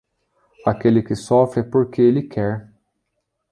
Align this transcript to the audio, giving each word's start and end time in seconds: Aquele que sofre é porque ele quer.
Aquele 0.65 1.03
que 1.03 1.13
sofre 1.15 1.59
é 1.59 1.63
porque 1.63 2.01
ele 2.01 2.23
quer. 2.23 2.67